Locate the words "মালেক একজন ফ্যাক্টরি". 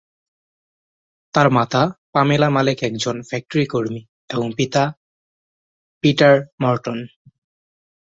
2.49-3.65